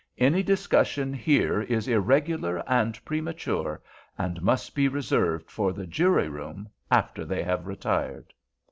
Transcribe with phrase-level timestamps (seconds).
[0.17, 7.43] Any discussion here is irregular and premature—and must be reserved for the jury room—after they
[7.43, 8.33] have retired."